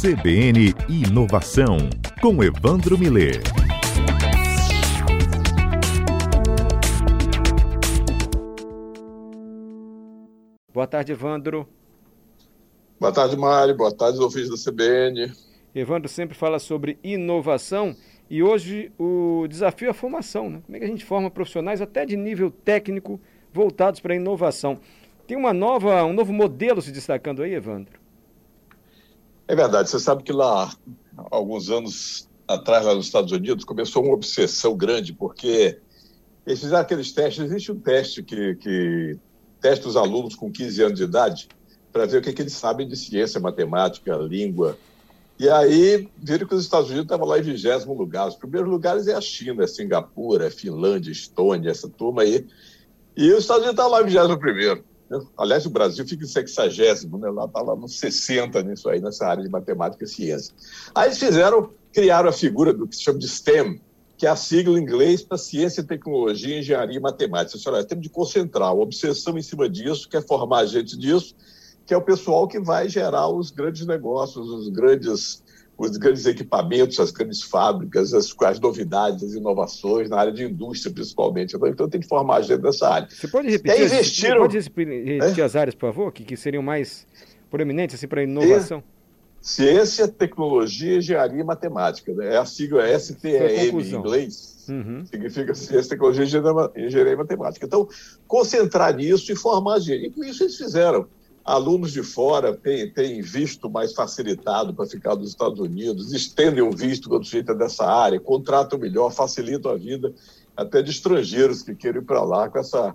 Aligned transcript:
CBN 0.00 0.72
Inovação, 0.88 1.76
com 2.22 2.40
Evandro 2.44 2.96
Miller. 2.96 3.42
Boa 10.72 10.86
tarde, 10.86 11.10
Evandro. 11.10 11.68
Boa 13.00 13.10
tarde, 13.12 13.36
Mário. 13.36 13.76
Boa 13.76 13.92
tarde, 13.92 14.20
ouvintes 14.20 14.48
da 14.48 14.70
CBN. 14.70 15.32
Evandro 15.74 16.08
sempre 16.08 16.36
fala 16.36 16.60
sobre 16.60 16.96
inovação 17.02 17.96
e 18.30 18.40
hoje 18.40 18.92
o 18.96 19.48
desafio 19.48 19.88
é 19.88 19.90
a 19.90 19.94
formação. 19.94 20.48
Né? 20.48 20.62
Como 20.64 20.76
é 20.76 20.78
que 20.78 20.84
a 20.84 20.88
gente 20.88 21.04
forma 21.04 21.28
profissionais 21.28 21.82
até 21.82 22.06
de 22.06 22.16
nível 22.16 22.52
técnico 22.52 23.20
voltados 23.52 23.98
para 23.98 24.12
a 24.12 24.16
inovação? 24.16 24.78
Tem 25.26 25.36
uma 25.36 25.52
nova, 25.52 26.04
um 26.04 26.12
novo 26.12 26.32
modelo 26.32 26.80
se 26.80 26.92
destacando 26.92 27.42
aí, 27.42 27.52
Evandro? 27.52 27.98
É 29.48 29.56
verdade. 29.56 29.88
Você 29.88 29.98
sabe 29.98 30.22
que 30.22 30.32
lá, 30.32 30.70
alguns 31.30 31.70
anos 31.70 32.28
atrás, 32.46 32.84
lá 32.84 32.94
nos 32.94 33.06
Estados 33.06 33.32
Unidos, 33.32 33.64
começou 33.64 34.04
uma 34.04 34.12
obsessão 34.12 34.76
grande, 34.76 35.14
porque 35.14 35.78
eles 36.46 36.60
fizeram 36.60 36.82
aqueles 36.82 37.10
testes. 37.12 37.44
Existe 37.44 37.72
um 37.72 37.80
teste 37.80 38.22
que, 38.22 38.54
que 38.56 39.18
testa 39.58 39.88
os 39.88 39.96
alunos 39.96 40.34
com 40.34 40.52
15 40.52 40.82
anos 40.82 40.98
de 40.98 41.04
idade 41.04 41.48
para 41.90 42.04
ver 42.04 42.18
o 42.18 42.22
que, 42.22 42.32
que 42.34 42.42
eles 42.42 42.52
sabem 42.52 42.86
de 42.86 42.94
ciência, 42.94 43.40
matemática, 43.40 44.14
língua. 44.16 44.78
E 45.38 45.48
aí 45.48 46.08
viram 46.18 46.46
que 46.46 46.54
os 46.54 46.64
Estados 46.64 46.88
Unidos 46.88 47.06
estavam 47.06 47.26
lá 47.26 47.38
em 47.38 47.42
vigésimo 47.42 47.94
lugar. 47.94 48.28
Os 48.28 48.36
primeiros 48.36 48.68
lugares 48.68 49.06
é 49.06 49.14
a 49.14 49.20
China, 49.20 49.64
é 49.64 49.66
Singapura, 49.66 50.48
é 50.48 50.50
Finlândia, 50.50 51.10
Estônia, 51.10 51.70
essa 51.70 51.88
turma 51.88 52.22
aí. 52.22 52.46
E 53.16 53.32
os 53.32 53.40
Estados 53.40 53.62
Unidos 53.62 53.78
estavam 53.78 53.92
lá 53.92 54.02
em 54.02 54.06
vigésimo 54.06 54.38
primeiro. 54.38 54.84
Aliás, 55.36 55.64
o 55.64 55.70
Brasil 55.70 56.06
fica 56.06 56.24
em 56.24 56.28
sexagésimo, 56.28 57.18
né? 57.18 57.30
Lá 57.30 57.46
está 57.46 57.62
lá 57.62 57.74
nos 57.74 57.98
60 57.98 58.62
nisso 58.62 58.88
aí, 58.88 59.00
nessa 59.00 59.26
área 59.26 59.42
de 59.42 59.48
matemática 59.48 60.04
e 60.04 60.08
ciência. 60.08 60.54
Aí 60.94 61.08
eles 61.08 61.18
fizeram, 61.18 61.70
criaram 61.92 62.28
a 62.28 62.32
figura 62.32 62.74
do 62.74 62.86
que 62.86 62.96
se 62.96 63.02
chama 63.02 63.18
de 63.18 63.28
STEM, 63.28 63.80
que 64.18 64.26
é 64.26 64.30
a 64.30 64.36
sigla 64.36 64.78
em 64.78 64.82
inglês 64.82 65.22
para 65.22 65.38
ciência, 65.38 65.82
tecnologia, 65.82 66.58
engenharia 66.58 66.96
e 66.96 67.00
matemática. 67.00 67.56
Você 67.56 67.70
olha, 67.70 67.84
temos 67.84 68.02
de 68.02 68.10
concentrar 68.10 68.74
uma 68.74 68.82
obsessão 68.82 69.38
em 69.38 69.42
cima 69.42 69.68
disso, 69.68 70.08
quer 70.08 70.26
formar 70.26 70.66
gente 70.66 70.98
disso, 70.98 71.34
que 71.86 71.94
é 71.94 71.96
o 71.96 72.02
pessoal 72.02 72.46
que 72.46 72.58
vai 72.58 72.88
gerar 72.88 73.28
os 73.28 73.50
grandes 73.50 73.86
negócios, 73.86 74.46
os 74.50 74.68
grandes, 74.68 75.42
os 75.78 75.96
grandes 75.96 76.26
equipamentos, 76.26 76.98
as 76.98 77.12
grandes 77.12 77.40
fábricas, 77.40 78.12
as, 78.12 78.34
as 78.42 78.58
novidades, 78.58 79.22
as 79.22 79.34
inovações 79.34 80.10
na 80.10 80.18
área 80.18 80.32
de 80.32 80.44
indústria, 80.44 80.92
principalmente. 80.92 81.56
Então 81.56 81.88
tem 81.88 82.00
que 82.00 82.08
formar 82.08 82.42
gente 82.42 82.60
dessa 82.60 82.88
área. 82.88 83.08
Você 83.08 83.28
pode 83.28 83.48
repetir, 83.48 83.84
investiram... 83.84 84.40
pode 84.40 84.58
repetir 84.58 85.40
é? 85.40 85.42
as 85.42 85.54
áreas, 85.54 85.76
por 85.76 85.86
favor, 85.92 86.12
que, 86.12 86.24
que 86.24 86.36
seriam 86.36 86.62
mais 86.62 87.06
proeminentes 87.48 87.94
assim, 87.94 88.08
para 88.08 88.20
a 88.20 88.24
inovação? 88.24 88.82
Ciência, 89.40 90.08
tecnologia, 90.08 90.96
engenharia 90.96 91.40
e 91.40 91.44
matemática. 91.44 92.12
Né? 92.12 92.34
É 92.34 92.38
a 92.38 92.44
sigla 92.44 92.98
STEM 92.98 93.70
em 93.70 93.94
inglês. 93.94 94.66
Uhum. 94.68 95.06
Significa 95.06 95.54
ciência, 95.54 95.90
tecnologia, 95.90 96.24
engenharia 96.24 97.12
e 97.12 97.16
matemática. 97.16 97.64
Então, 97.64 97.88
concentrar 98.26 98.96
nisso 98.96 99.30
e 99.30 99.36
formar 99.36 99.78
gente. 99.78 100.06
E 100.06 100.10
com 100.10 100.24
isso 100.24 100.42
eles 100.42 100.56
fizeram 100.56 101.06
alunos 101.48 101.92
de 101.92 102.02
fora 102.02 102.54
têm, 102.54 102.92
têm 102.92 103.22
visto 103.22 103.70
mais 103.70 103.94
facilitado 103.94 104.74
para 104.74 104.84
ficar 104.84 105.16
nos 105.16 105.30
Estados 105.30 105.58
Unidos, 105.58 106.12
estendem 106.12 106.62
o 106.62 106.70
visto 106.70 107.08
quando 107.08 107.24
se 107.24 107.38
é 107.38 107.42
dessa 107.42 107.86
área, 107.86 108.20
contratam 108.20 108.78
melhor, 108.78 109.10
facilitam 109.10 109.72
a 109.72 109.74
vida 109.74 110.12
até 110.54 110.82
de 110.82 110.90
estrangeiros 110.90 111.62
que 111.62 111.74
querem 111.74 112.02
ir 112.02 112.04
para 112.04 112.22
lá 112.22 112.50
com, 112.50 112.58
essa, 112.58 112.94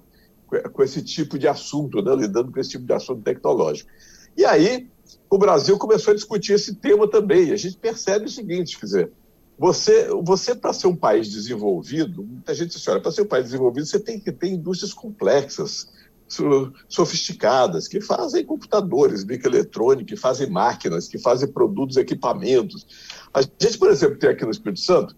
com 0.72 0.84
esse 0.84 1.02
tipo 1.02 1.40
de 1.40 1.48
assunto, 1.48 2.00
né, 2.04 2.16
lidando 2.16 2.52
com 2.52 2.60
esse 2.60 2.70
tipo 2.70 2.86
de 2.86 2.94
assunto 2.94 3.24
tecnológico. 3.24 3.90
E 4.38 4.46
aí, 4.46 4.88
o 5.32 5.38
Brasil 5.40 5.76
começou 5.80 6.12
a 6.12 6.16
discutir 6.16 6.54
esse 6.54 6.76
tema 6.76 7.10
também. 7.10 7.52
A 7.52 7.58
gente 7.58 7.76
percebe 7.76 8.26
o 8.26 8.30
seguinte, 8.30 8.78
quer 8.80 8.86
dizer, 8.86 9.12
você, 9.58 10.10
você 10.22 10.54
para 10.54 10.74
ser 10.74 10.86
um 10.86 10.96
país 10.96 11.28
desenvolvido, 11.28 12.24
muita 12.24 12.54
gente 12.54 12.76
diz, 12.76 12.88
olha, 12.88 13.02
para 13.02 13.12
ser 13.12 13.24
um 13.24 13.28
país 13.28 13.46
desenvolvido, 13.46 13.88
você 13.88 14.00
tem 14.00 14.20
que 14.20 14.32
ter 14.32 14.50
indústrias 14.50 14.94
complexas, 14.94 15.88
sofisticadas, 16.88 17.88
que 17.88 18.02
fazem 18.02 18.46
computadores, 18.46 19.24
microeletrônica, 19.24 20.06
que 20.06 20.16
fazem 20.16 20.50
máquinas, 20.50 21.08
que 21.08 21.18
fazem 21.18 21.52
produtos, 21.52 21.98
equipamentos. 21.98 22.86
A 23.34 23.42
gente, 23.42 23.78
por 23.78 23.90
exemplo, 23.90 24.18
tem 24.18 24.30
aqui 24.30 24.44
no 24.44 24.52
Espírito 24.52 24.80
Santo, 24.80 25.16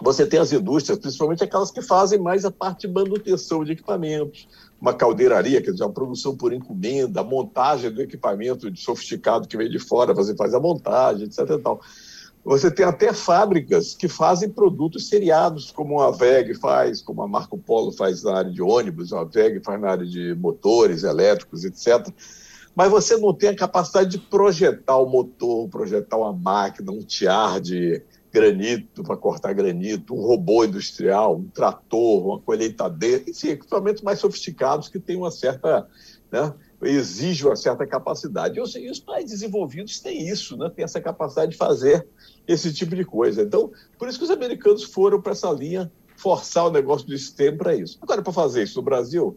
você 0.00 0.26
tem 0.26 0.40
as 0.40 0.52
indústrias, 0.52 0.98
principalmente 0.98 1.44
aquelas 1.44 1.70
que 1.70 1.80
fazem 1.80 2.18
mais 2.18 2.44
a 2.44 2.50
parte 2.50 2.86
de 2.86 2.92
manutenção 2.92 3.64
de 3.64 3.72
equipamentos, 3.72 4.48
uma 4.80 4.92
caldeiraria, 4.92 5.62
quer 5.62 5.70
dizer, 5.70 5.84
a 5.84 5.88
produção 5.88 6.36
por 6.36 6.52
encomenda, 6.52 7.20
a 7.20 7.24
montagem 7.24 7.90
do 7.90 8.02
equipamento 8.02 8.74
sofisticado 8.76 9.48
que 9.48 9.56
vem 9.56 9.70
de 9.70 9.78
fora, 9.78 10.12
você 10.12 10.34
faz 10.36 10.52
a 10.52 10.60
montagem, 10.60 11.24
etc. 11.24 11.38
E 11.50 11.58
tal. 11.58 11.80
Você 12.44 12.70
tem 12.70 12.84
até 12.84 13.10
fábricas 13.12 13.94
que 13.94 14.06
fazem 14.06 14.50
produtos 14.50 15.08
seriados, 15.08 15.70
como 15.70 16.00
a 16.00 16.10
VEG 16.10 16.54
faz, 16.54 17.00
como 17.00 17.22
a 17.22 17.28
Marco 17.28 17.56
Polo 17.56 17.90
faz 17.90 18.22
na 18.22 18.36
área 18.36 18.50
de 18.50 18.60
ônibus, 18.60 19.14
a 19.14 19.24
VEG 19.24 19.64
faz 19.64 19.80
na 19.80 19.90
área 19.90 20.06
de 20.06 20.34
motores 20.34 21.04
elétricos, 21.04 21.64
etc. 21.64 22.06
Mas 22.74 22.90
você 22.90 23.16
não 23.16 23.32
tem 23.32 23.48
a 23.48 23.56
capacidade 23.56 24.10
de 24.10 24.18
projetar 24.18 24.98
o 24.98 25.08
motor, 25.08 25.68
projetar 25.70 26.18
uma 26.18 26.34
máquina, 26.34 26.92
um 26.92 27.02
tiar 27.02 27.60
de 27.60 28.02
granito 28.30 29.02
para 29.02 29.16
cortar 29.16 29.54
granito, 29.54 30.12
um 30.12 30.20
robô 30.20 30.64
industrial, 30.64 31.36
um 31.36 31.48
trator, 31.48 32.26
uma 32.26 32.40
colheitadeira, 32.40 33.24
enfim, 33.26 33.50
equipamentos 33.50 34.02
mais 34.02 34.18
sofisticados 34.18 34.88
que 34.88 34.98
têm 34.98 35.16
uma 35.16 35.30
certa 35.30 35.88
né, 36.30 36.52
exige 36.84 37.46
uma 37.46 37.56
certa 37.56 37.86
capacidade. 37.86 38.58
E 38.58 38.90
os 38.90 39.00
países 39.00 39.40
desenvolvidos 39.40 40.00
têm 40.00 40.28
isso, 40.28 40.56
né? 40.56 40.70
têm 40.70 40.84
essa 40.84 41.00
capacidade 41.00 41.52
de 41.52 41.56
fazer 41.56 42.06
esse 42.46 42.72
tipo 42.72 42.94
de 42.94 43.04
coisa. 43.04 43.42
Então, 43.42 43.70
por 43.98 44.08
isso 44.08 44.18
que 44.18 44.24
os 44.24 44.30
americanos 44.30 44.84
foram 44.84 45.20
para 45.20 45.32
essa 45.32 45.50
linha 45.50 45.90
forçar 46.16 46.66
o 46.66 46.70
negócio 46.70 47.06
do 47.06 47.16
STEM 47.16 47.56
para 47.56 47.74
isso. 47.74 47.98
Agora, 48.00 48.22
para 48.22 48.32
fazer 48.32 48.62
isso 48.62 48.78
no 48.78 48.84
Brasil, 48.84 49.36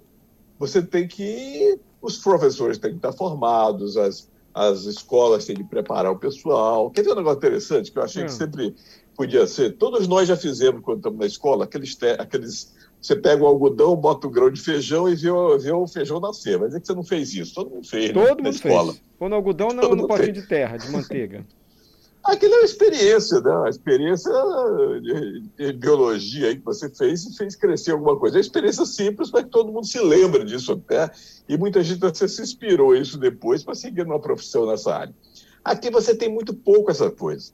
você 0.60 0.82
tem 0.82 1.08
que. 1.08 1.80
Os 2.02 2.18
professores 2.18 2.78
têm 2.78 2.92
que 2.92 2.98
estar 2.98 3.12
formados, 3.12 3.98
as, 3.98 4.30
as 4.54 4.84
escolas 4.84 5.46
têm 5.46 5.56
que 5.56 5.64
preparar 5.64 6.12
o 6.12 6.20
pessoal. 6.20 6.92
Quer 6.92 7.04
ver 7.04 7.12
um 7.12 7.16
negócio 7.16 7.38
interessante 7.38 7.92
que 7.92 7.98
eu 7.98 8.04
achei 8.04 8.24
hum. 8.24 8.28
que 8.28 8.34
sempre 8.34 8.76
podia 9.16 9.48
ser? 9.48 9.78
Todos 9.78 10.08
nós 10.08 10.28
já 10.28 10.38
fizemos 10.38 10.82
quando 10.84 10.98
estamos 10.98 11.20
na 11.20 11.26
escola 11.26 11.66
aqueles, 11.66 11.98
aqueles 12.20 12.76
você 13.08 13.16
pega 13.16 13.42
o 13.42 13.48
algodão, 13.48 13.96
bota 13.96 14.28
o 14.28 14.30
grão 14.30 14.52
de 14.52 14.60
feijão 14.60 15.08
e 15.08 15.16
vê 15.16 15.30
o, 15.30 15.58
vê 15.58 15.72
o 15.72 15.88
feijão 15.88 16.20
nascer. 16.20 16.58
Vai 16.58 16.68
dizer 16.68 16.82
que 16.82 16.88
você 16.88 16.94
não 16.94 17.04
fez 17.04 17.34
isso. 17.34 17.56
Todo 17.56 17.70
mundo 17.70 17.88
fez. 17.88 18.12
Todo 18.12 18.26
né, 18.26 18.36
mundo 18.36 18.50
escola. 18.50 18.92
fez. 18.92 19.04
Põe 19.18 19.32
o 19.32 19.36
algodão 19.36 19.70
no, 19.70 19.96
no 19.96 20.08
potinho 20.08 20.34
de 20.34 20.42
terra, 20.42 20.76
de 20.76 20.92
manteiga. 20.92 21.46
Aquilo 22.22 22.56
é 22.56 22.58
uma 22.58 22.66
experiência, 22.66 23.40
né? 23.40 23.52
Uma 23.52 23.70
experiência 23.70 24.32
de, 25.02 25.42
de, 25.58 25.74
biologia 25.74 26.48
aí 26.48 26.58
que 26.58 26.66
você 26.66 26.90
fez 26.90 27.24
e 27.26 27.38
fez 27.38 27.56
crescer 27.56 27.92
alguma 27.92 28.18
coisa. 28.20 28.36
É 28.36 28.40
uma 28.40 28.42
experiência 28.42 28.86
simples 28.86 29.32
para 29.32 29.44
que 29.44 29.50
todo 29.50 29.72
mundo 29.72 29.88
se 29.88 30.00
lembre 30.02 30.44
disso 30.44 30.74
até. 30.74 31.10
E 31.48 31.58
muita 31.58 31.82
gente 31.82 32.02
você 32.02 32.28
se 32.28 32.42
inspirou 32.42 32.94
isso 32.94 33.18
depois 33.18 33.64
para 33.64 33.76
seguir 33.76 34.06
uma 34.06 34.20
profissão 34.20 34.66
nessa 34.66 34.94
área. 34.94 35.16
Aqui 35.64 35.90
você 35.90 36.14
tem 36.14 36.30
muito 36.30 36.54
pouco 36.54 36.92
essa 36.92 37.10
coisa. 37.10 37.54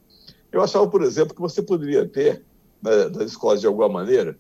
Eu 0.51 0.63
achava, 0.63 0.87
por 0.87 1.03
exemplo, 1.03 1.35
que 1.35 1.41
você 1.41 1.61
poderia 1.61 2.07
ter, 2.07 2.43
nas 2.81 3.31
escolas 3.31 3.61
de 3.61 3.67
alguma 3.67 3.89
maneira, 3.89 4.35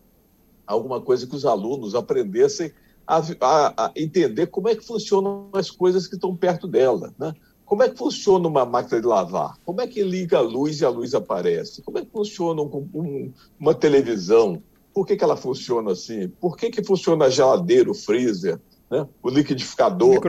alguma 0.65 1.01
coisa 1.01 1.27
que 1.27 1.35
os 1.35 1.45
alunos 1.45 1.95
aprendessem 1.95 2.71
a, 3.05 3.17
a, 3.41 3.85
a, 3.85 3.91
entender 3.95 4.47
como 4.47 4.69
é 4.69 4.75
que 4.75 4.85
funcionam 4.85 5.49
as 5.53 5.69
coisas 5.69 6.07
que 6.07 6.15
estão 6.15 6.35
perto 6.35 6.67
dela, 6.67 7.13
né? 7.19 7.33
Como 7.65 7.81
é 7.81 7.89
que 7.89 7.97
funciona 7.97 8.47
uma 8.47 8.65
máquina 8.65 9.01
de 9.01 9.07
lavar? 9.07 9.57
Como 9.65 9.81
é 9.81 9.87
que 9.87 10.03
liga 10.03 10.37
a 10.37 10.41
luz 10.41 10.81
e 10.81 10.85
a 10.85 10.89
luz 10.89 11.15
aparece? 11.15 11.81
Como 11.81 11.97
é 11.97 12.01
que 12.05 12.11
funciona 12.11 12.61
um, 12.61 12.89
um, 12.93 13.33
uma 13.59 13.73
televisão? 13.73 14.61
Por 14.93 15.07
que, 15.07 15.15
que 15.15 15.23
ela 15.23 15.35
funciona 15.35 15.91
assim? 15.91 16.27
Por 16.27 16.55
que, 16.55 16.69
que 16.69 16.83
funciona 16.83 17.25
a 17.25 17.29
geladeira, 17.29 17.89
o 17.89 17.95
freezer, 17.95 18.59
né? 18.91 19.07
o 19.23 19.29
liquidificador, 19.29 20.21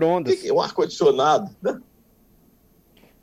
o 0.52 0.60
ar-condicionado? 0.60 1.50
Né? 1.60 1.78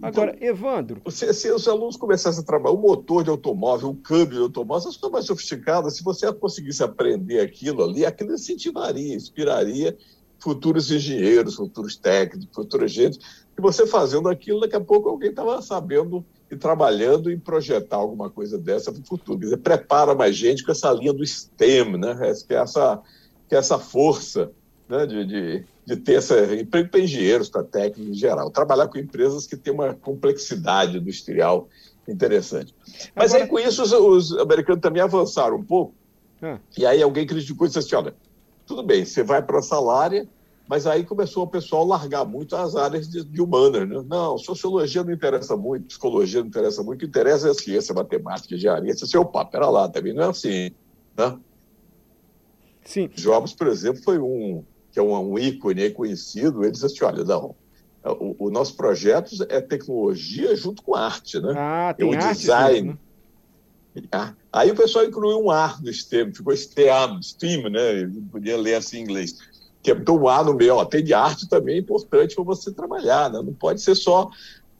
Agora, 0.01 0.33
então, 0.35 0.47
Evandro. 0.47 1.01
Se, 1.09 1.31
se, 1.33 1.51
os 1.51 1.67
alunos 1.67 1.95
começassem 1.95 2.41
a 2.41 2.45
trabalhar 2.45 2.75
o 2.75 2.81
motor 2.81 3.23
de 3.23 3.29
automóvel, 3.29 3.89
o 3.89 3.95
câmbio 3.95 4.37
de 4.37 4.43
automóvel, 4.43 4.89
essas 4.89 4.97
coisas 4.97 5.13
mais 5.13 5.25
sofisticadas, 5.25 5.95
se 5.95 6.03
você 6.03 6.31
conseguisse 6.33 6.83
aprender 6.83 7.39
aquilo 7.39 7.83
ali, 7.83 8.05
aquilo 8.05 8.33
incentivaria, 8.33 9.15
inspiraria 9.15 9.95
futuros 10.39 10.91
engenheiros, 10.91 11.55
futuros 11.55 11.95
técnicos, 11.95 12.47
futuros 12.53 12.91
gente, 12.91 13.19
e 13.57 13.61
você 13.61 13.85
fazendo 13.85 14.27
aquilo, 14.27 14.61
daqui 14.61 14.75
a 14.75 14.81
pouco 14.81 15.07
alguém 15.07 15.29
estava 15.29 15.61
sabendo 15.61 16.25
e 16.49 16.55
trabalhando 16.55 17.31
em 17.31 17.37
projetar 17.39 17.97
alguma 17.97 18.29
coisa 18.29 18.57
dessa 18.57 18.91
para 18.91 19.01
o 19.01 19.05
futuro. 19.05 19.37
Quer 19.37 19.45
dizer, 19.45 19.57
prepara 19.57 20.15
mais 20.15 20.35
gente 20.35 20.65
com 20.65 20.71
essa 20.71 20.91
linha 20.91 21.13
do 21.13 21.25
STEM, 21.25 21.97
né? 21.97 22.15
Que 22.47 22.55
é 22.55 22.57
essa, 22.57 23.01
que 23.47 23.55
é 23.55 23.57
essa 23.59 23.77
força 23.77 24.51
né? 24.91 25.05
de, 25.05 25.25
de 25.25 25.65
de 25.85 25.97
ter 25.97 26.15
essa 26.15 26.55
emprego 26.55 26.89
para 26.89 26.99
engenheiros, 26.99 27.49
para 27.49 27.63
técnicos 27.63 28.15
em 28.15 28.17
geral. 28.17 28.49
Trabalhar 28.49 28.87
com 28.87 28.97
empresas 28.97 29.47
que 29.47 29.57
têm 29.57 29.73
uma 29.73 29.93
complexidade 29.93 30.97
industrial 30.97 31.67
interessante. 32.07 32.73
Mas 33.15 33.31
Agora... 33.33 33.43
aí 33.43 33.49
com 33.49 33.59
isso 33.59 33.83
os, 33.83 33.91
os, 33.91 34.37
americanos 34.37 34.81
também 34.81 35.01
avançaram 35.01 35.57
um 35.57 35.63
pouco. 35.63 35.93
Ah. 36.41 36.59
E 36.77 36.85
aí 36.85 37.01
alguém 37.01 37.25
criticou 37.25 37.65
e 37.65 37.69
disse 37.69 37.79
assim: 37.79 37.95
olha, 37.95 38.15
tudo 38.65 38.83
bem, 38.83 39.05
você 39.05 39.23
vai 39.23 39.41
para 39.41 39.59
essa 39.59 39.75
área, 39.91 40.27
Mas 40.67 40.87
aí 40.87 41.03
começou 41.03 41.43
o 41.43 41.47
pessoal 41.47 41.83
a 41.83 41.97
largar 41.97 42.25
muito 42.25 42.55
as 42.55 42.75
áreas 42.75 43.09
de, 43.09 43.23
de 43.23 43.41
humanas. 43.41 43.87
Né? 43.87 44.03
Não, 44.07 44.37
sociologia 44.37 45.03
não 45.03 45.11
interessa 45.11 45.57
muito, 45.57 45.87
psicologia 45.87 46.39
não 46.41 46.47
interessa 46.47 46.83
muito, 46.83 46.97
o 46.97 46.99
que 46.99 47.05
interessa 47.05 47.47
é 47.47 47.51
a 47.51 47.55
ciência, 47.55 47.93
matemática, 47.93 48.55
engenharia. 48.55 48.91
Esse 48.91 49.15
é 49.15 49.19
o 49.19 49.25
papo, 49.25 49.57
era 49.57 49.69
lá, 49.69 49.89
também 49.89 50.13
não 50.13 50.23
é 50.23 50.29
assim. 50.29 50.71
Né? 51.17 51.37
Sim. 52.83 53.09
Jobs, 53.13 53.53
por 53.53 53.67
exemplo, 53.67 54.01
foi 54.01 54.17
um 54.17 54.63
que 54.91 54.99
é 54.99 55.01
um, 55.01 55.13
um 55.31 55.39
ícone 55.39 55.89
conhecido, 55.91 56.63
ele 56.63 56.71
disse 56.71 56.85
assim, 56.85 57.03
olha, 57.03 57.23
não, 57.23 57.55
o, 58.03 58.47
o, 58.47 58.49
nosso 58.49 58.75
projeto 58.75 59.31
é 59.49 59.61
tecnologia 59.61 60.55
junto 60.55 60.81
com 60.81 60.95
arte, 60.95 61.39
né? 61.39 61.53
Ah, 61.55 61.93
tem 61.95 62.13
é 62.13 62.17
o 62.17 62.19
design. 62.19 62.81
Mesmo, 62.81 62.99
né? 63.95 64.03
Ah, 64.11 64.33
aí 64.51 64.71
o 64.71 64.75
pessoal 64.75 65.05
incluiu 65.05 65.39
um 65.39 65.51
ar 65.51 65.81
no 65.81 65.91
STEM, 65.93 66.33
ficou 66.33 66.55
STEAM, 66.55 67.21
STEAM, 67.21 67.69
né? 67.69 68.03
Eu 68.03 68.23
podia 68.31 68.57
ler 68.57 68.75
assim 68.75 68.99
em 68.99 69.03
inglês 69.03 69.35
que 69.81 69.91
é 69.91 70.11
um 70.11 70.27
ar 70.27 70.45
no 70.45 70.53
meio, 70.53 70.75
ó, 70.75 70.85
tem 70.85 71.03
de 71.03 71.13
arte 71.13 71.49
também 71.49 71.75
é 71.75 71.79
importante 71.79 72.35
para 72.35 72.43
você 72.43 72.71
trabalhar, 72.71 73.31
né? 73.31 73.41
não 73.43 73.53
pode 73.53 73.81
ser 73.81 73.95
só 73.95 74.29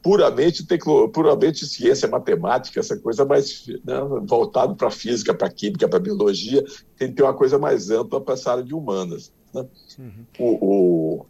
puramente, 0.02 0.66
tecno, 0.66 1.10
puramente 1.10 1.66
ciência, 1.66 2.08
matemática, 2.08 2.80
essa 2.80 2.98
coisa 2.98 3.24
mais 3.24 3.66
né, 3.68 4.00
voltado 4.24 4.75
para 4.75 4.90
física, 4.90 5.34
para 5.34 5.50
química, 5.50 5.88
para 5.88 6.00
biologia, 6.00 6.63
tem 6.98 7.10
que 7.10 7.16
ter 7.16 7.24
uma 7.24 7.34
coisa 7.34 7.60
mais 7.60 7.90
ampla 7.92 8.19
para 8.19 8.34
essa 8.34 8.52
área 8.52 8.63
de 8.63 8.74
humanas. 8.74 9.31
Né? 9.53 9.65
Uhum. 10.00 10.25
O, 10.39 10.45
o, 10.45 11.25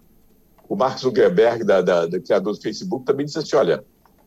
o 0.69 0.75
Mark 0.75 1.00
Zuckerberg, 1.00 1.63
da, 1.63 1.81
da, 1.81 2.06
da, 2.06 2.19
criador 2.19 2.53
do 2.53 2.62
Facebook, 2.62 3.06
também 3.06 3.25
disse 3.25 3.39
assim, 3.39 3.56
olha, 3.56 3.83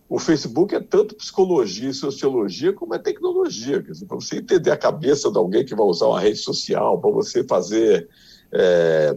o 0.08 0.18
Facebook 0.18 0.74
é 0.74 0.80
tanto 0.80 1.14
psicologia 1.14 1.90
e 1.90 1.94
sociologia 1.94 2.72
como 2.72 2.94
é 2.94 2.98
tecnologia. 2.98 3.82
Para 4.06 4.16
você 4.16 4.36
entender 4.36 4.70
a 4.70 4.76
cabeça 4.76 5.30
de 5.30 5.38
alguém 5.38 5.64
que 5.64 5.74
vai 5.74 5.86
usar 5.86 6.06
uma 6.06 6.20
rede 6.20 6.38
social, 6.38 7.00
para 7.00 7.10
você 7.10 7.42
fazer 7.44 8.08
é, 8.52 9.16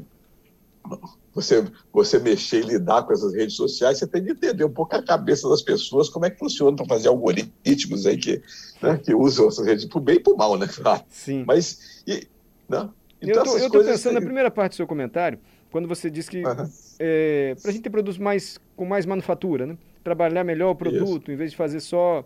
você, 1.37 1.63
você 1.93 2.17
mexer 2.17 2.63
e 2.63 2.67
lidar 2.67 3.03
com 3.03 3.13
essas 3.13 3.31
redes 3.33 3.55
sociais, 3.55 3.99
você 3.99 4.07
tem 4.07 4.23
que 4.23 4.31
entender 4.31 4.65
um 4.65 4.73
pouco 4.73 4.95
a 4.95 5.03
cabeça 5.03 5.47
das 5.47 5.61
pessoas, 5.61 6.09
como 6.09 6.25
é 6.25 6.31
que 6.31 6.39
funciona 6.39 6.75
para 6.75 6.87
fazer 6.87 7.09
algoritmos 7.09 8.07
aí 8.07 8.17
que, 8.17 8.41
né, 8.81 8.97
que 8.97 9.13
usam 9.13 9.47
essas 9.47 9.63
redes 9.63 9.85
para 9.85 9.99
o 9.99 10.01
bem 10.01 10.15
e 10.15 10.19
para 10.19 10.33
o 10.33 10.37
mal, 10.37 10.57
né? 10.57 10.67
Claro. 10.67 11.03
Sim. 11.09 11.43
Mas, 11.45 12.01
e, 12.07 12.27
né? 12.67 12.89
Então, 13.21 13.43
eu 13.57 13.65
estou 13.65 13.83
pensando 13.83 14.13
na 14.15 14.21
primeira 14.21 14.51
parte 14.51 14.73
do 14.73 14.75
seu 14.75 14.87
comentário, 14.87 15.39
quando 15.71 15.87
você 15.87 16.09
diz 16.09 16.29
que 16.29 16.43
uhum. 16.45 16.69
é, 16.99 17.55
para 17.61 17.71
a 17.71 17.73
gente 17.73 17.83
ter 17.83 17.89
produtos 17.89 18.17
mais, 18.17 18.59
com 18.75 18.85
mais 18.85 19.05
manufatura, 19.05 19.65
né? 19.65 19.77
trabalhar 20.03 20.43
melhor 20.43 20.71
o 20.71 20.75
produto, 20.75 21.23
isso. 21.23 21.31
em 21.31 21.35
vez 21.35 21.51
de 21.51 21.57
fazer 21.57 21.79
só 21.79 22.23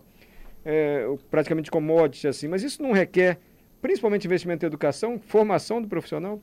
é, 0.64 1.06
praticamente 1.30 1.70
commodity, 1.70 2.28
assim. 2.28 2.46
Mas 2.46 2.62
isso 2.62 2.82
não 2.82 2.92
requer, 2.92 3.38
principalmente 3.80 4.26
investimento 4.26 4.64
em 4.64 4.68
educação, 4.68 5.18
formação 5.18 5.82
do 5.82 5.88
profissional? 5.88 6.40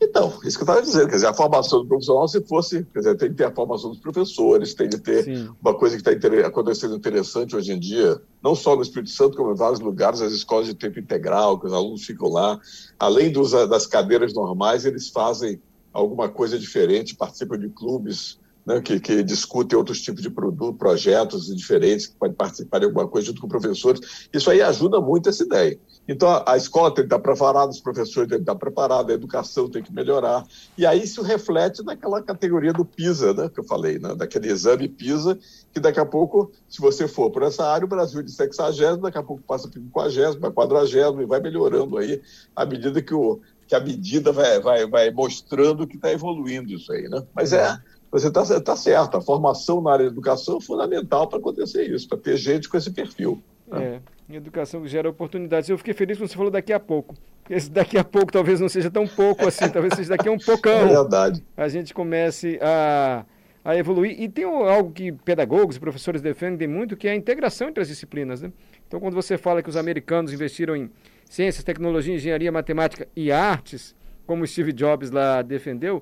Então, 0.00 0.38
isso 0.44 0.58
que 0.58 0.62
eu 0.62 0.66
estava 0.66 0.82
dizendo, 0.82 1.08
quer 1.08 1.14
dizer, 1.14 1.26
a 1.26 1.34
formação 1.34 1.80
do 1.80 1.88
profissional, 1.88 2.26
se 2.28 2.40
fosse, 2.42 2.84
quer 2.92 2.98
dizer, 2.98 3.16
tem 3.16 3.30
que 3.30 3.36
ter 3.36 3.44
a 3.44 3.50
formação 3.50 3.90
dos 3.90 3.98
professores, 3.98 4.74
tem 4.74 4.88
que 4.88 4.98
ter 4.98 5.24
Sim. 5.24 5.50
uma 5.62 5.74
coisa 5.74 5.96
que 5.96 6.08
está 6.08 6.46
acontecendo 6.46 6.96
interessante 6.96 7.56
hoje 7.56 7.72
em 7.72 7.78
dia, 7.78 8.20
não 8.42 8.54
só 8.54 8.76
no 8.76 8.82
Espírito 8.82 9.10
Santo, 9.10 9.36
como 9.36 9.52
em 9.52 9.56
vários 9.56 9.80
lugares, 9.80 10.20
as 10.20 10.32
escolas 10.32 10.66
de 10.66 10.74
tempo 10.74 10.98
integral, 10.98 11.58
que 11.58 11.66
os 11.66 11.72
alunos 11.72 12.04
ficam 12.04 12.28
lá, 12.28 12.60
além 12.98 13.32
dos, 13.32 13.52
das 13.52 13.86
cadeiras 13.86 14.34
normais, 14.34 14.84
eles 14.84 15.08
fazem 15.08 15.60
alguma 15.92 16.28
coisa 16.28 16.58
diferente, 16.58 17.14
participam 17.14 17.58
de 17.58 17.68
clubes, 17.68 18.38
né, 18.66 18.80
que, 18.80 18.98
que, 18.98 19.22
discutem 19.22 19.76
outros 19.76 20.00
tipos 20.00 20.22
de 20.22 20.30
produto, 20.30 20.76
projetos 20.76 21.54
diferentes, 21.54 22.06
que 22.06 22.16
podem 22.16 22.34
participar 22.34 22.78
de 22.78 22.86
alguma 22.86 23.06
coisa 23.06 23.26
junto 23.26 23.40
com 23.40 23.48
professores. 23.48 24.28
Isso 24.32 24.50
aí 24.50 24.62
ajuda 24.62 25.00
muito 25.00 25.28
essa 25.28 25.42
ideia. 25.42 25.78
Então, 26.08 26.28
a, 26.28 26.52
a 26.52 26.56
escola 26.56 26.90
tem 26.90 27.04
que 27.04 27.14
estar 27.14 27.18
preparada, 27.18 27.70
os 27.70 27.80
professores 27.80 28.28
têm 28.28 28.38
que 28.38 28.42
estar 28.42 28.54
preparados, 28.54 29.10
a 29.10 29.14
educação 29.14 29.68
tem 29.68 29.82
que 29.82 29.92
melhorar. 29.92 30.46
E 30.76 30.86
aí 30.86 31.02
isso 31.02 31.22
reflete 31.22 31.82
naquela 31.82 32.22
categoria 32.22 32.72
do 32.72 32.84
PISA, 32.84 33.34
né, 33.34 33.50
que 33.52 33.60
eu 33.60 33.64
falei, 33.64 33.98
né, 33.98 34.14
daquele 34.14 34.48
exame 34.48 34.88
PISA, 34.88 35.38
que 35.72 35.80
daqui 35.80 36.00
a 36.00 36.06
pouco, 36.06 36.52
se 36.68 36.80
você 36.80 37.08
for 37.08 37.30
por 37.30 37.42
essa 37.42 37.64
área, 37.64 37.84
o 37.84 37.88
Brasil 37.88 38.22
de 38.22 38.30
60, 38.30 38.98
daqui 38.98 39.18
a 39.18 39.22
pouco 39.22 39.42
passa 39.42 39.68
para 39.68 39.80
50, 39.80 40.38
para 40.38 40.50
40 40.50 41.22
e 41.22 41.26
vai 41.26 41.40
melhorando 41.40 41.98
aí 41.98 42.22
à 42.54 42.64
medida 42.64 43.02
que, 43.02 43.14
o, 43.14 43.40
que 43.66 43.74
a 43.74 43.80
medida 43.80 44.32
vai, 44.32 44.60
vai, 44.60 44.86
vai 44.86 45.10
mostrando 45.10 45.86
que 45.86 45.96
está 45.96 46.12
evoluindo 46.12 46.72
isso 46.72 46.92
aí. 46.92 47.08
Né? 47.08 47.22
Mas 47.34 47.52
é 47.52 47.78
você 48.14 48.28
está 48.28 48.60
tá 48.60 48.76
certo, 48.76 49.16
a 49.16 49.20
formação 49.20 49.80
na 49.80 49.92
área 49.92 50.06
de 50.06 50.12
educação 50.12 50.58
é 50.58 50.60
fundamental 50.60 51.26
para 51.26 51.40
acontecer 51.40 51.82
isso, 51.82 52.08
para 52.08 52.16
ter 52.16 52.36
gente 52.36 52.68
com 52.68 52.76
esse 52.76 52.92
perfil. 52.92 53.42
Né? 53.66 54.00
É, 54.28 54.36
educação 54.36 54.86
gera 54.86 55.10
oportunidades. 55.10 55.68
Eu 55.68 55.76
fiquei 55.76 55.92
feliz 55.92 56.16
quando 56.16 56.28
você 56.28 56.36
falou 56.36 56.50
daqui 56.50 56.72
a 56.72 56.78
pouco. 56.78 57.16
Esse 57.50 57.68
daqui 57.68 57.98
a 57.98 58.04
pouco 58.04 58.30
talvez 58.30 58.60
não 58.60 58.68
seja 58.68 58.88
tão 58.88 59.04
pouco 59.04 59.48
assim, 59.48 59.68
talvez 59.68 59.94
seja 59.94 60.10
daqui 60.10 60.28
a 60.28 60.30
um 60.30 60.38
poucão. 60.46 60.72
É 60.72 60.86
verdade. 60.86 61.44
A 61.56 61.66
gente 61.66 61.92
comece 61.92 62.56
a, 62.62 63.26
a 63.64 63.76
evoluir. 63.76 64.22
E 64.22 64.28
tem 64.28 64.44
algo 64.44 64.92
que 64.92 65.10
pedagogos 65.10 65.74
e 65.74 65.80
professores 65.80 66.22
defendem 66.22 66.68
muito, 66.68 66.96
que 66.96 67.08
é 67.08 67.10
a 67.10 67.16
integração 67.16 67.68
entre 67.68 67.82
as 67.82 67.88
disciplinas. 67.88 68.42
Né? 68.42 68.52
Então, 68.86 69.00
quando 69.00 69.14
você 69.14 69.36
fala 69.36 69.60
que 69.60 69.68
os 69.68 69.76
americanos 69.76 70.32
investiram 70.32 70.76
em 70.76 70.88
ciências, 71.28 71.64
tecnologia, 71.64 72.14
engenharia, 72.14 72.52
matemática 72.52 73.08
e 73.16 73.32
artes, 73.32 73.92
como 74.24 74.46
Steve 74.46 74.72
Jobs 74.72 75.10
lá 75.10 75.42
defendeu, 75.42 76.00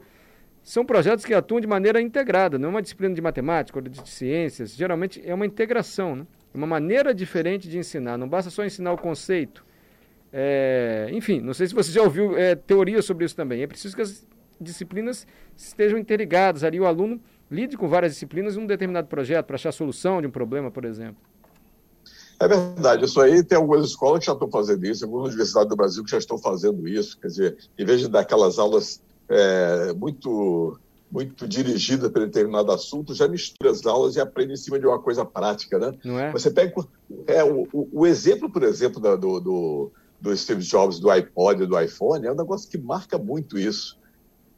são 0.63 0.85
projetos 0.85 1.25
que 1.25 1.35
atuam 1.35 1.61
de 1.61 1.67
maneira 1.67 2.01
integrada, 2.01 2.59
não 2.59 2.69
é 2.69 2.71
uma 2.71 2.83
disciplina 2.83 3.15
de 3.15 3.21
matemática 3.21 3.79
ou 3.79 3.83
de 3.83 4.09
ciências, 4.09 4.75
geralmente 4.75 5.21
é 5.25 5.35
uma 5.35 5.45
integração, 5.45 6.15
né? 6.15 6.27
é 6.55 6.57
uma 6.57 6.67
maneira 6.67 7.13
diferente 7.13 7.69
de 7.69 7.79
ensinar, 7.79 8.17
não 8.17 8.29
basta 8.29 8.51
só 8.51 8.65
ensinar 8.65 8.93
o 8.93 8.99
conceito. 8.99 9.65
É, 10.33 11.11
enfim, 11.13 11.41
não 11.41 11.53
sei 11.53 11.67
se 11.67 11.75
você 11.75 11.91
já 11.91 12.03
ouviu 12.03 12.39
é, 12.39 12.55
teorias 12.55 13.05
sobre 13.05 13.25
isso 13.25 13.35
também, 13.35 13.63
é 13.63 13.67
preciso 13.67 13.97
que 13.97 14.03
as 14.03 14.25
disciplinas 14.61 15.27
estejam 15.57 15.99
interligadas, 15.99 16.63
ali 16.63 16.79
o 16.79 16.87
aluno 16.87 17.21
lide 17.51 17.77
com 17.77 17.89
várias 17.89 18.13
disciplinas 18.13 18.57
em 18.57 18.61
um 18.61 18.67
determinado 18.67 19.09
projeto 19.09 19.47
para 19.47 19.57
achar 19.57 19.73
solução 19.73 20.21
de 20.21 20.29
um 20.29 20.31
problema, 20.31 20.71
por 20.71 20.85
exemplo. 20.85 21.17
É 22.41 22.49
verdade, 22.49 23.05
isso 23.05 23.21
aí 23.21 23.43
tem 23.45 23.59
algumas 23.59 23.85
escolas 23.85 24.21
que 24.21 24.27
já 24.27 24.33
estão 24.33 24.51
fazendo 24.51 24.85
isso, 24.87 25.05
algumas 25.05 25.29
universidades 25.29 25.69
do 25.69 25.77
Brasil 25.77 26.05
que 26.05 26.11
já 26.11 26.19
estão 26.19 26.39
fazendo 26.39 26.89
isso, 26.89 27.19
quer 27.19 27.29
dizer, 27.29 27.57
em 27.79 27.85
vez 27.85 28.01
de 28.01 28.09
dar 28.09 28.21
aquelas 28.21 28.59
aulas 28.59 29.03
é, 29.33 29.93
muito 29.95 30.79
muito 31.11 31.47
dirigida 31.47 32.09
para 32.09 32.25
determinado 32.25 32.73
assunto, 32.73 33.15
já 33.15 33.29
mistura 33.29 33.71
as 33.71 33.85
aulas 33.85 34.17
e 34.17 34.21
aprende 34.21 34.55
em 34.55 34.57
cima 34.57 34.79
de 34.79 34.87
uma 34.87 34.99
coisa 34.99 35.27
prática, 35.27 35.79
né? 35.79 35.93
Não 36.03 36.19
é? 36.19 36.33
Você 36.33 36.51
pega 36.51 36.73
é, 37.27 37.45
o, 37.45 37.69
o 37.71 38.07
exemplo, 38.07 38.51
por 38.51 38.63
exemplo, 38.63 38.99
do, 38.99 39.39
do, 39.39 39.93
do 40.19 40.35
Steve 40.35 40.63
Jobs, 40.63 40.99
do 40.99 41.11
iPod, 41.11 41.67
do 41.67 41.79
iPhone, 41.79 42.27
é 42.27 42.33
um 42.33 42.37
negócio 42.37 42.67
que 42.67 42.79
marca 42.79 43.19
muito 43.19 43.59
isso. 43.59 43.99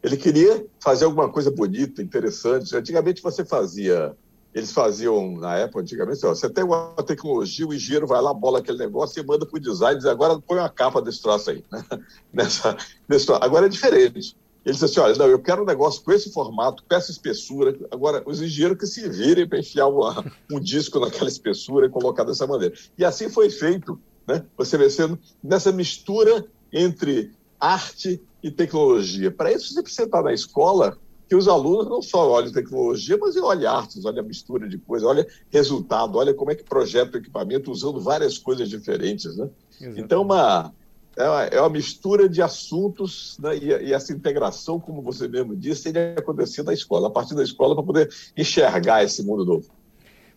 Ele 0.01 0.17
queria 0.17 0.65
fazer 0.79 1.07
alguma 1.07 1.29
coisa 1.29 1.51
bonita, 1.51 2.01
interessante. 2.01 2.77
Antigamente 2.77 3.21
você 3.21 3.45
fazia 3.45 4.15
eles 4.55 4.71
faziam, 4.71 5.37
na 5.37 5.57
época, 5.57 5.81
antigamente, 5.81 6.25
ó, 6.25 6.29
você 6.29 6.49
tem 6.49 6.63
uma 6.63 6.95
tecnologia, 7.05 7.67
o 7.67 7.75
engenheiro 7.75 8.07
vai 8.07 8.23
lá, 8.23 8.33
bola 8.33 8.61
aquele 8.61 8.79
negócio 8.79 9.21
e 9.21 9.27
manda 9.27 9.45
para 9.45 9.57
o 9.57 9.61
design 9.61 9.97
e 9.97 9.99
diz, 9.99 10.07
agora 10.07 10.39
põe 10.39 10.59
uma 10.59 10.69
capa 10.69 11.03
desse 11.03 11.21
troço 11.21 11.51
aí. 11.51 11.65
Né? 11.73 11.85
Nessa, 12.33 12.77
nesse 13.09 13.27
troço. 13.27 13.43
Agora 13.43 13.67
é 13.67 13.69
diferente. 13.69 14.37
Ele 14.65 14.73
disse 14.73 14.85
assim: 14.85 15.01
olha, 15.01 15.15
não, 15.15 15.27
eu 15.27 15.39
quero 15.39 15.63
um 15.63 15.67
negócio 15.67 16.03
com 16.03 16.13
esse 16.13 16.33
formato, 16.33 16.83
com 16.89 16.95
essa 16.95 17.11
espessura. 17.11 17.77
Agora, 17.91 18.23
os 18.27 18.41
engenheiros 18.41 18.79
que 18.79 18.87
se 18.87 19.09
virem 19.09 19.47
para 19.47 19.59
enfiar 19.59 19.89
uma, 19.89 20.25
um 20.51 20.59
disco 20.59 20.99
naquela 20.99 21.29
espessura 21.29 21.87
e 21.87 21.91
colocar 21.91 22.25
dessa 22.25 22.47
maneira. 22.47 22.75
E 22.97 23.05
assim 23.05 23.29
foi 23.29 23.51
feito, 23.51 24.01
né? 24.27 24.45
Você 24.57 24.79
vê 24.79 24.89
sendo 24.89 25.19
nessa 25.43 25.71
mistura 25.71 26.47
entre 26.73 27.31
arte 27.61 28.21
e 28.43 28.51
tecnologia. 28.51 29.31
Para 29.31 29.53
isso, 29.53 29.73
você 29.73 29.83
precisa 29.83 30.05
estar 30.05 30.23
na 30.23 30.33
escola 30.33 30.99
que 31.29 31.35
os 31.35 31.49
alunos 31.49 31.89
não 31.89 32.03
só 32.03 32.31
olhem 32.31 32.53
tecnologia, 32.53 33.17
mas 33.19 33.37
olhem 33.37 33.67
artes, 33.67 34.05
olhem 34.05 34.21
a 34.21 34.23
mistura 34.23 34.69
de 34.69 34.77
coisas, 34.79 35.09
olhem 35.09 35.27
resultado, 35.51 36.19
olhem 36.19 36.35
como 36.35 36.51
é 36.51 36.55
que 36.55 36.63
projeta 36.63 37.17
o 37.17 37.21
equipamento 37.21 37.71
usando 37.71 38.01
várias 38.01 38.39
coisas 38.39 38.69
diferentes, 38.69 39.37
né? 39.37 39.49
Exatamente. 39.71 40.01
Então, 40.01 40.23
uma 40.23 40.73
é 41.17 41.29
uma, 41.29 41.43
é 41.45 41.61
uma 41.61 41.71
mistura 41.71 42.29
de 42.29 42.43
assuntos 42.43 43.39
né, 43.39 43.57
e, 43.57 43.93
essa 43.93 44.13
integração, 44.13 44.81
como 44.81 45.01
você 45.01 45.29
mesmo 45.29 45.55
disse, 45.55 45.85
tem 45.85 45.93
que 45.93 46.21
acontecer 46.21 46.63
na 46.63 46.73
escola, 46.73 47.09
a 47.09 47.11
partir 47.11 47.35
da 47.35 47.43
escola, 47.43 47.75
para 47.75 47.85
poder 47.85 48.11
enxergar 48.37 49.05
esse 49.05 49.23
mundo 49.23 49.45
novo. 49.45 49.69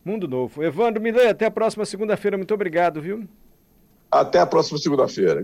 Mundo 0.03 0.27
novo. 0.27 0.63
Evandro 0.63 1.01
Milê, 1.01 1.27
até 1.27 1.45
a 1.45 1.51
próxima 1.51 1.85
segunda-feira. 1.85 2.37
Muito 2.37 2.53
obrigado, 2.53 3.01
viu? 3.01 3.27
Até 4.09 4.39
a 4.39 4.45
próxima 4.45 4.77
segunda-feira. 4.77 5.35